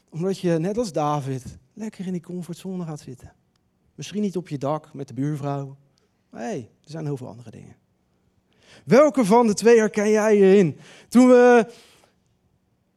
[0.09, 3.33] Omdat je, net als David, lekker in die comfortzone gaat zitten.
[3.95, 5.77] Misschien niet op je dak met de buurvrouw.
[6.31, 7.77] Maar hey, er zijn heel veel andere dingen.
[8.85, 10.77] Welke van de twee herken jij hierin?
[11.09, 11.67] Toen we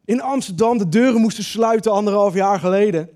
[0.04, 3.08] in Amsterdam de deuren moesten sluiten anderhalf jaar geleden,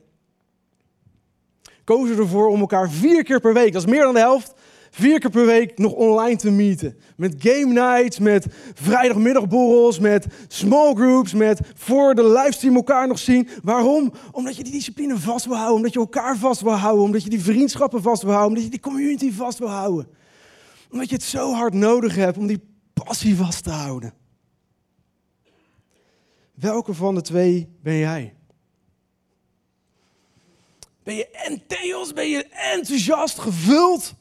[1.85, 4.55] kozen we ervoor om elkaar vier keer per week, dat is meer dan de helft,
[4.91, 6.97] vier keer per week nog online te meeten.
[7.17, 13.49] Met game nights, met vrijdagmiddagborrels, met small groups, met voor de livestream elkaar nog zien.
[13.63, 14.13] Waarom?
[14.33, 17.31] Omdat je die discipline vast wil houden, omdat je elkaar vast wil houden, omdat je
[17.31, 20.09] die vriendschappen vast wil houden, omdat je die community vast wil houden.
[20.91, 24.15] Omdat je het zo hard nodig hebt om die passie vast te houden.
[26.55, 28.35] Welke van de twee ben jij?
[31.03, 34.15] Ben je entheos, ben je enthousiast gevuld?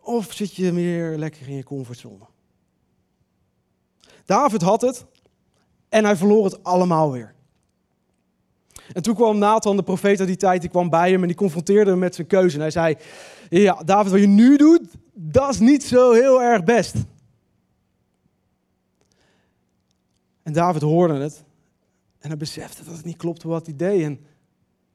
[0.00, 2.24] Of zit je meer lekker in je comfortzone?
[4.24, 5.04] David had het
[5.88, 7.34] en hij verloor het allemaal weer.
[8.92, 11.36] En toen kwam Nathan, de profeet uit die tijd, die kwam bij hem en die
[11.36, 12.54] confronteerde hem met zijn keuze.
[12.54, 12.96] En hij zei,
[13.48, 14.82] ja David, wat je nu doet,
[15.18, 16.94] dat is niet zo heel erg best.
[20.42, 21.44] En David hoorde het
[22.18, 24.02] en hij besefte dat het niet klopte wat hij deed.
[24.02, 24.26] En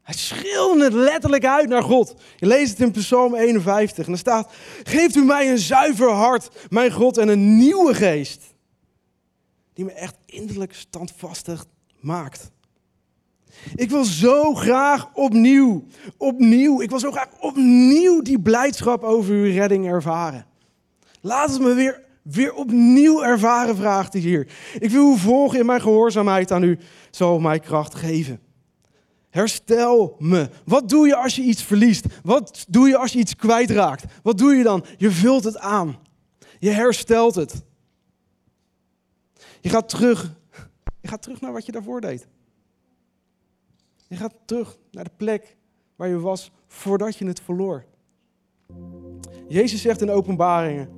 [0.02, 2.14] hij schreeuwde het letterlijk uit naar God.
[2.38, 4.52] Je leest het in Psalm 51 en er staat:
[4.84, 8.54] Geeft u mij een zuiver hart, mijn God, en een nieuwe geest.
[9.74, 11.66] Die me echt innerlijk standvastig
[12.00, 12.52] maakt.
[13.76, 15.84] Ik wil zo graag opnieuw,
[16.18, 20.46] opnieuw, ik wil zo graag opnieuw die blijdschap over uw redding ervaren.
[21.22, 24.48] Laat het me weer, weer opnieuw ervaren, vraagt hij hier.
[24.80, 26.80] Ik wil u volgen in mijn gehoorzaamheid aan u,
[27.12, 28.40] zal mij kracht geven.
[29.30, 30.50] Herstel me.
[30.66, 32.06] Wat doe je als je iets verliest?
[32.24, 34.06] Wat doe je als je iets kwijtraakt?
[34.24, 34.86] Wat doe je dan?
[34.98, 35.98] Je vult het aan.
[36.60, 37.64] Je herstelt het.
[39.62, 40.34] Je gaat terug.
[41.02, 42.28] Je gaat terug naar wat je daarvoor deed.
[44.12, 45.58] Je gaat terug naar de plek
[45.96, 47.86] waar je was voordat je het verloor.
[49.48, 50.90] Jezus zegt in openbaringen: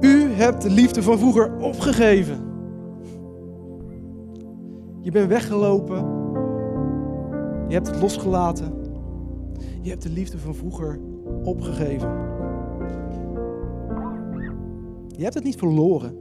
[0.00, 2.44] U hebt de liefde van vroeger opgegeven.
[5.00, 5.96] Je bent weggelopen.
[7.68, 8.72] Je hebt het losgelaten.
[9.82, 11.00] Je hebt de liefde van vroeger
[11.44, 12.10] opgegeven.
[15.08, 16.16] Je hebt het niet verloren.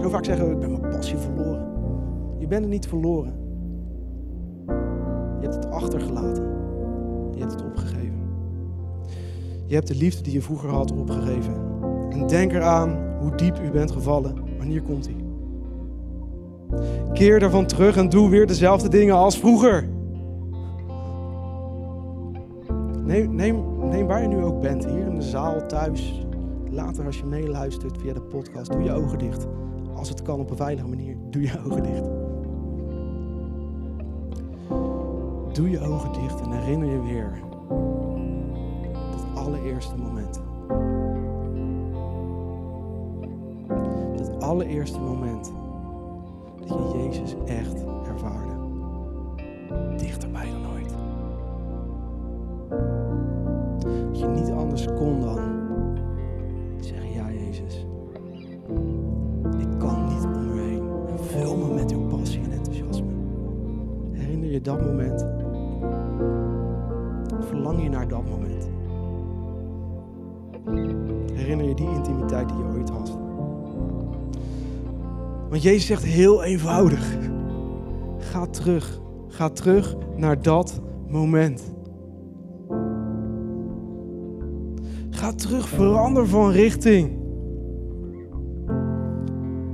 [0.00, 1.69] Zo vaak zeggen we, ik ben mijn passie verloren.
[2.40, 3.32] Je bent het niet verloren.
[5.40, 6.42] Je hebt het achtergelaten.
[7.34, 8.20] Je hebt het opgegeven.
[9.66, 11.54] Je hebt de liefde die je vroeger had opgegeven.
[12.10, 14.34] En denk eraan hoe diep u bent gevallen.
[14.58, 15.16] Wanneer komt hij?
[17.12, 19.88] Keer daarvan terug en doe weer dezelfde dingen als vroeger.
[23.04, 26.26] Neem, neem, neem waar je nu ook bent, hier in de zaal, thuis.
[26.70, 29.46] Later als je meeluistert via de podcast, doe je ogen dicht.
[29.94, 32.19] Als het kan op een veilige manier, doe je ogen dicht.
[35.52, 37.42] Doe je ogen dicht en herinner je weer
[39.10, 40.40] dat allereerste moment.
[44.16, 45.52] Dat allereerste moment
[46.66, 48.52] dat je Jezus echt ervaarde.
[49.96, 50.94] Dichterbij dan ooit.
[54.10, 55.38] Dat je niet anders kon dan
[56.80, 57.86] zeggen, ja Jezus,
[59.58, 60.82] ik kan niet om u heen.
[61.08, 63.12] En vul me met uw passie en enthousiasme.
[64.12, 65.19] Herinner je dat moment?
[68.28, 68.68] Moment?
[71.34, 73.18] Herinner je die intimiteit die je ooit had?
[75.48, 77.18] Want Jezus zegt heel eenvoudig:
[78.18, 79.00] ga terug.
[79.28, 81.72] Ga terug naar dat moment.
[85.10, 87.18] Ga terug, verander van richting.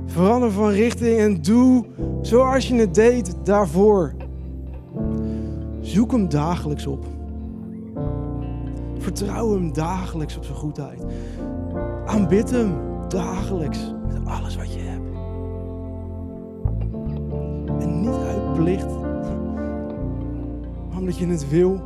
[0.05, 1.85] Verander van richting en doe
[2.21, 4.13] zoals je het deed daarvoor.
[5.81, 7.16] Zoek hem dagelijks op.
[8.99, 11.03] Vertrouw hem dagelijks op zijn goedheid.
[12.05, 12.73] Aanbid hem
[13.07, 15.09] dagelijks met alles wat je hebt.
[17.81, 18.99] En niet uit plicht,
[20.89, 21.81] maar omdat je het wil.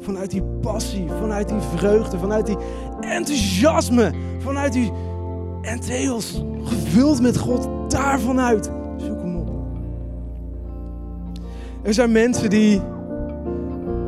[0.00, 2.56] Vanuit die passie, vanuit die vreugde, vanuit die
[3.00, 4.92] enthousiasme, vanuit die
[5.62, 8.70] entheels, gevuld met God, daarvanuit.
[8.96, 9.50] Zoek hem op.
[11.82, 12.80] Er zijn mensen die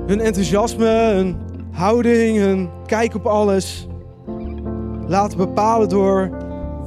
[0.06, 1.36] hun enthousiasme, hun
[1.76, 3.86] houding, hun kijk op alles
[5.06, 6.30] laten bepalen door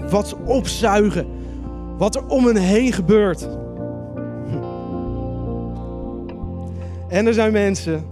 [0.09, 1.27] wat ze opzuigen,
[1.97, 3.49] wat er om hen heen gebeurt.
[7.07, 8.03] En er zijn mensen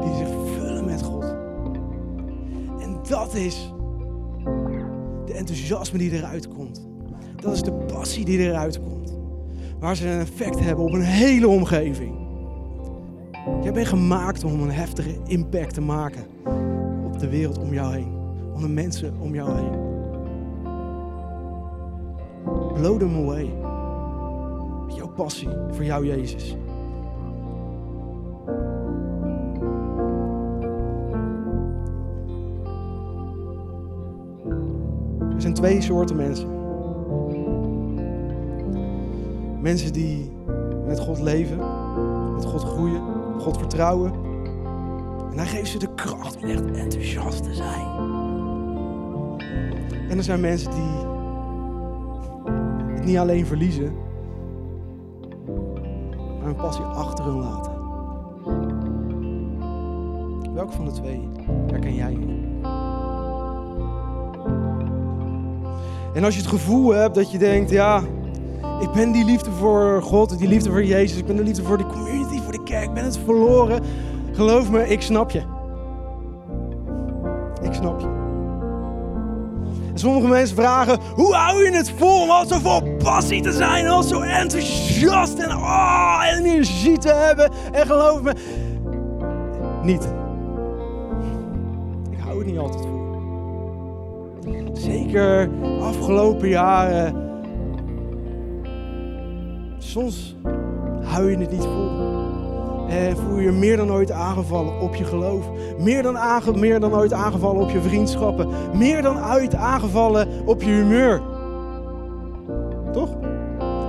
[0.00, 1.24] die zich vullen met God.
[2.80, 3.72] En dat is
[5.26, 6.86] de enthousiasme die eruit komt.
[7.40, 9.18] Dat is de passie die eruit komt.
[9.80, 12.25] Waar ze een effect hebben op een hele omgeving.
[13.62, 16.24] Jij bent gemaakt om een heftige impact te maken
[17.04, 18.14] op de wereld om jou heen.
[18.54, 19.84] Om de mensen om jou heen.
[22.74, 23.52] Blow them away.
[24.86, 26.56] Met jouw passie voor jou, Jezus.
[35.34, 36.48] Er zijn twee soorten mensen.
[39.60, 40.30] Mensen die
[40.86, 41.58] met God leven,
[42.34, 43.02] met God groeien,
[43.38, 44.12] God vertrouwen.
[45.30, 47.86] En hij geeft ze de kracht om echt enthousiast te zijn.
[50.08, 51.04] En er zijn mensen die
[52.94, 53.94] het niet alleen verliezen,
[56.16, 57.72] maar hun passie achter hun laten.
[60.54, 61.28] Welke van de twee
[61.66, 62.60] herken jij in?
[66.14, 68.02] En als je het gevoel hebt dat je denkt, ja,
[68.80, 71.78] ik ben die liefde voor God, die liefde voor Jezus, ik ben de liefde voor
[71.78, 71.86] de
[72.86, 73.82] ik ben het verloren.
[74.32, 75.42] Geloof me, ik snap je.
[77.62, 78.06] Ik snap je.
[79.92, 83.52] En sommige mensen vragen, hoe hou je het vol om al zo vol passie te
[83.52, 87.50] zijn, al zo enthousiast en oh, energie te hebben.
[87.72, 88.32] En geloof me,
[89.82, 90.08] niet.
[92.10, 92.94] Ik hou het niet altijd vol.
[94.72, 97.24] Zeker afgelopen jaren.
[99.78, 100.36] Soms
[101.02, 102.15] hou je het niet vol.
[102.88, 105.50] En voel je je meer dan ooit aangevallen op je geloof.
[105.78, 108.48] Meer dan, aange, meer dan ooit aangevallen op je vriendschappen.
[108.74, 111.22] Meer dan ooit aangevallen op je humeur.
[112.92, 113.16] Toch?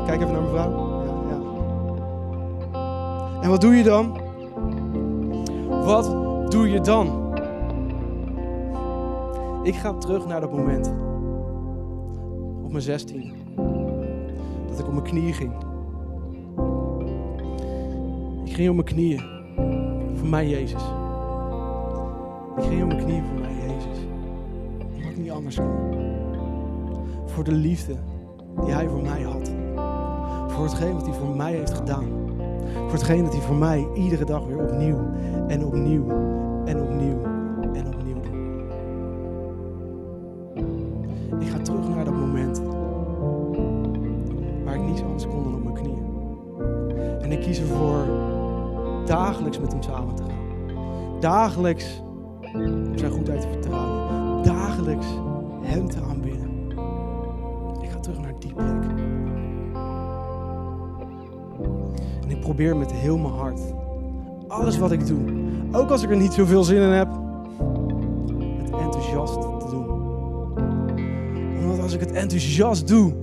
[0.05, 0.71] Kijk even naar mevrouw.
[1.05, 1.39] Ja, ja.
[3.41, 4.17] En wat doe je dan?
[5.69, 6.11] Wat
[6.51, 7.25] doe je dan?
[9.63, 10.93] Ik ga terug naar dat moment.
[12.63, 13.33] Op mijn 16.
[14.69, 15.66] Dat ik op mijn knieën ging.
[18.57, 19.21] Ging op mijn knieën.
[20.13, 20.81] Voor mij, Jezus.
[22.57, 23.97] Ik ging op mijn knieën voor mij, Jezus.
[24.95, 26.09] Omdat ik niet anders kon.
[27.25, 27.95] Voor de liefde
[28.65, 29.51] die Hij voor mij had.
[30.47, 32.05] Voor hetgeen wat Hij voor mij heeft gedaan.
[32.73, 34.99] Voor hetgeen dat Hij voor mij iedere dag weer opnieuw
[35.47, 36.09] en opnieuw
[36.65, 37.16] en opnieuw
[49.59, 51.19] met hem samen te gaan.
[51.19, 52.03] Dagelijks
[52.91, 54.43] op zijn goedheid te vertrouwen.
[54.43, 55.07] Dagelijks
[55.61, 56.71] hem te aanbidden.
[57.81, 58.83] Ik ga terug naar die plek.
[62.23, 63.59] En ik probeer met heel mijn hart
[64.47, 65.19] alles wat ik doe,
[65.71, 67.07] ook als ik er niet zoveel zin in heb,
[68.57, 69.85] het enthousiast te doen.
[71.61, 73.13] Omdat als ik het enthousiast doe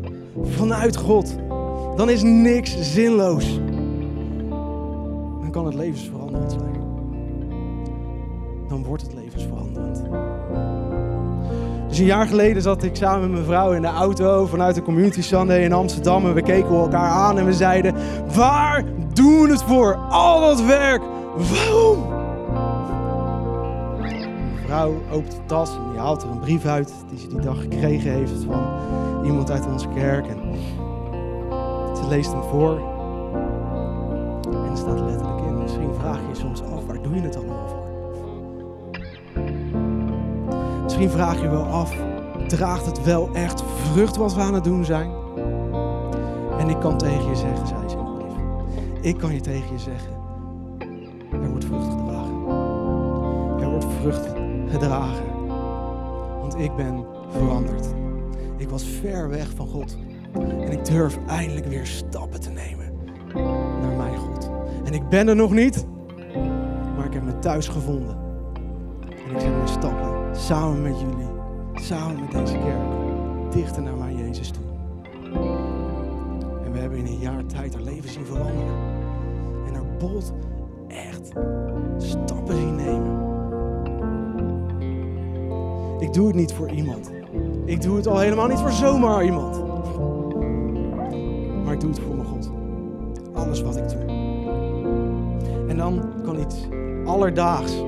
[0.43, 1.37] vanuit God,
[1.97, 3.61] dan is niks zinloos.
[5.41, 5.75] Dan kan het
[8.69, 10.03] Dan wordt het levensveranderend.
[11.89, 14.83] Dus een jaar geleden zat ik samen met mijn vrouw in de auto vanuit de
[14.83, 16.27] Community Sunday in Amsterdam.
[16.27, 17.95] En we keken elkaar aan en we zeiden:
[18.35, 19.97] Waar doen we het voor?
[19.97, 21.03] Al dat werk.
[21.37, 22.09] Waarom?
[23.99, 27.41] Mijn vrouw opent de tas en die haalt er een brief uit die ze die
[27.41, 28.63] dag gekregen heeft van
[29.25, 30.27] iemand uit onze kerk.
[30.27, 30.39] En
[31.97, 32.79] ze leest hem voor.
[34.51, 35.01] En er staat
[40.97, 41.95] Misschien vraag je wel af,
[42.49, 45.11] draagt het wel echt vrucht wat we aan het doen zijn?
[46.59, 50.13] En ik kan tegen je zeggen, zei ze in ik kan je tegen je zeggen,
[51.33, 52.47] er wordt vrucht gedragen.
[53.61, 54.29] Er wordt vrucht
[54.71, 55.47] gedragen.
[56.41, 57.87] Want ik ben veranderd.
[58.57, 59.97] Ik was ver weg van God.
[60.41, 62.93] En ik durf eindelijk weer stappen te nemen
[63.81, 64.51] naar mijn God.
[64.85, 65.87] En ik ben er nog niet,
[66.97, 68.24] maar ik heb me thuis gevonden.
[70.45, 71.29] Samen met jullie,
[71.75, 74.63] samen met deze kerk, dichter naar mijn Jezus toe.
[76.65, 78.77] En we hebben in een jaar tijd haar leven zien veranderen.
[79.67, 80.33] En haar Bolt
[80.89, 81.33] echt
[81.97, 83.33] stappen zien nemen.
[85.99, 87.11] Ik doe het niet voor iemand.
[87.65, 89.63] Ik doe het al helemaal niet voor zomaar iemand.
[91.65, 92.51] Maar ik doe het voor mijn God.
[93.33, 94.05] Alles wat ik doe.
[95.69, 96.57] En dan kan iets
[97.05, 97.85] alledaags,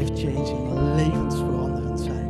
[0.00, 2.28] life-changing, levensveranderend zijn.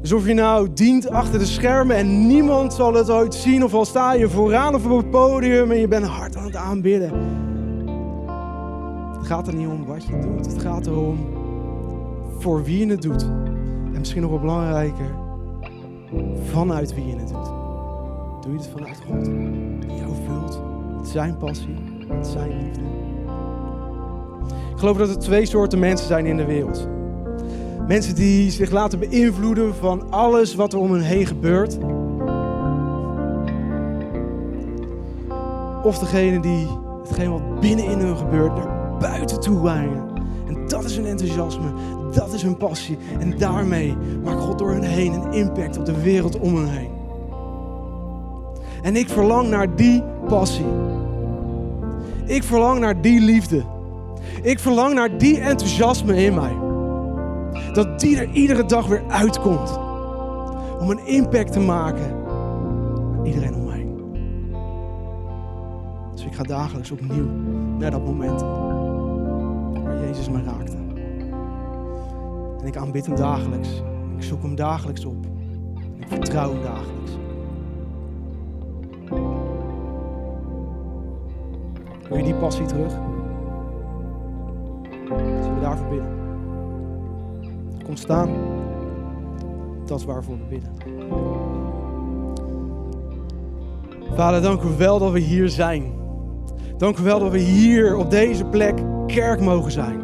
[0.00, 3.74] Dus of je nou dient achter de schermen en niemand zal het ooit zien, of
[3.74, 7.12] al sta je vooraan of op het podium en je bent hard aan het aanbidden.
[9.18, 11.18] Het gaat er niet om wat je doet, het gaat erom
[12.38, 13.22] voor wie je het doet.
[13.92, 15.14] En misschien nog wel belangrijker,
[16.50, 17.52] vanuit wie je het doet.
[18.42, 19.24] Doe je het vanuit God,
[19.80, 20.60] die jou vult
[20.96, 21.76] met zijn passie,
[22.08, 23.09] met zijn liefde.
[24.80, 26.88] Ik geloof dat er twee soorten mensen zijn in de wereld.
[27.86, 31.78] Mensen die zich laten beïnvloeden van alles wat er om hen heen gebeurt.
[35.82, 36.66] Of degene die
[37.02, 40.04] hetgeen wat binnenin hun gebeurt naar buiten toe brengen.
[40.48, 41.72] En dat is hun enthousiasme,
[42.12, 42.98] dat is hun passie.
[43.18, 46.90] En daarmee maakt God door hen heen een impact op de wereld om hen heen.
[48.82, 50.72] En ik verlang naar die passie.
[52.24, 53.78] Ik verlang naar die liefde.
[54.42, 56.56] Ik verlang naar die enthousiasme in mij.
[57.72, 59.78] Dat die er iedere dag weer uitkomt.
[60.80, 62.18] Om een impact te maken
[63.24, 63.96] iedereen om mij heen.
[66.12, 67.28] Dus ik ga dagelijks opnieuw
[67.78, 68.40] naar dat moment
[69.84, 70.76] waar Jezus me raakte.
[72.60, 73.82] En ik aanbid hem dagelijks.
[74.16, 75.26] Ik zoek hem dagelijks op.
[75.98, 77.10] Ik vertrouw hem dagelijks.
[82.08, 82.92] Wil je die passie terug?
[85.70, 86.02] Daarvoor?
[87.84, 88.30] Kom staan.
[89.86, 90.72] Dat is waarvoor we bidden.
[94.14, 95.92] Vader, dank u wel dat we hier zijn.
[96.76, 100.00] Dank u wel dat we hier op deze plek kerk mogen zijn.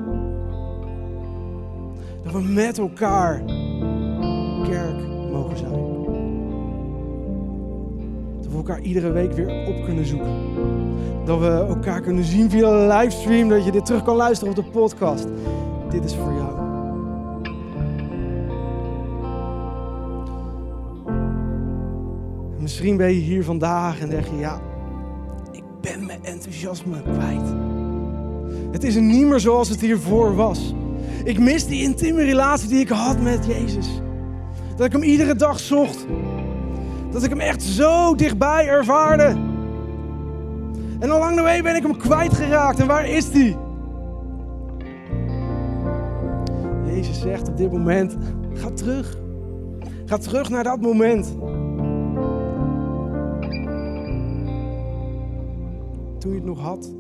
[2.22, 3.42] Dat we met elkaar
[4.68, 5.72] kerk mogen zijn.
[8.40, 10.75] Dat we elkaar iedere week weer op kunnen zoeken.
[11.26, 13.48] Dat we elkaar kunnen zien via de livestream.
[13.48, 15.26] Dat je dit terug kan luisteren op de podcast.
[15.90, 16.64] Dit is voor jou.
[22.58, 24.60] Misschien ben je hier vandaag en denk je, ja,
[25.52, 27.54] ik ben mijn enthousiasme kwijt.
[28.72, 30.74] Het is niet meer zoals het hiervoor was.
[31.24, 33.88] Ik mis die intieme relatie die ik had met Jezus.
[34.76, 36.06] Dat ik hem iedere dag zocht.
[37.10, 39.45] Dat ik hem echt zo dichtbij ervaarde.
[40.99, 42.80] En along de way ben ik hem kwijtgeraakt.
[42.80, 43.57] En waar is die?
[46.86, 48.16] Jezus zegt op dit moment,
[48.53, 49.18] ga terug.
[50.05, 51.36] Ga terug naar dat moment.
[56.18, 56.92] Toen je het nog had.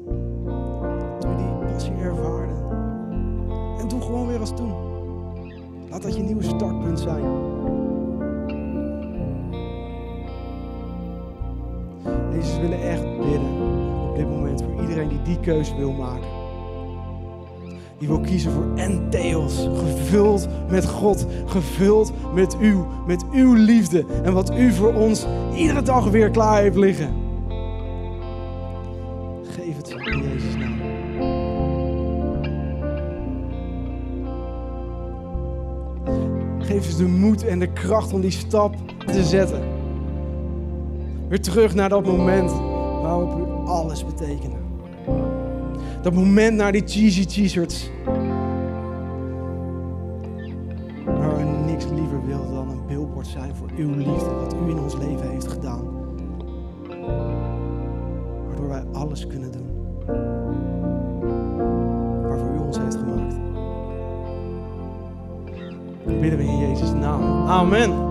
[1.18, 2.54] Toen je die passie ervaarde.
[3.78, 4.74] En doe gewoon weer als toen.
[5.90, 7.24] Laat dat je nieuwe startpunt zijn.
[12.32, 13.55] Jezus, we willen echt bidden
[14.16, 16.28] dit moment voor iedereen die die keuze wil maken.
[17.98, 24.32] Die wil kiezen voor entheos, gevuld met God, gevuld met u, met uw liefde en
[24.32, 27.14] wat u voor ons iedere dag weer klaar heeft liggen.
[29.42, 30.74] Geef het in Jezus' naam.
[36.58, 38.74] Geef ze de moed en de kracht om die stap
[39.06, 39.60] te zetten.
[41.28, 42.52] Weer terug naar dat moment
[43.06, 44.56] waarop u alles betekende.
[46.02, 47.90] Dat moment naar die cheesy t-shirts.
[51.04, 54.78] Waar we niks liever wilden dan een billboard zijn voor uw liefde, wat u in
[54.78, 55.84] ons leven heeft gedaan.
[58.46, 59.66] Waardoor wij alles kunnen doen.
[62.22, 63.36] Waarvoor u ons heeft gemaakt.
[66.04, 67.22] Dat bidden we in Jezus' naam.
[67.48, 68.05] Amen.